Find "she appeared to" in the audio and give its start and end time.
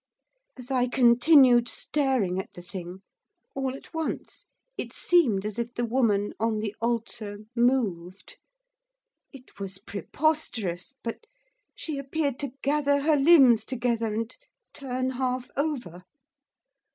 11.75-12.53